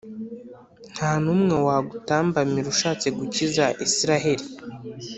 [0.93, 4.45] nta n’umwe wagutambamira ushatse gukiza israheli,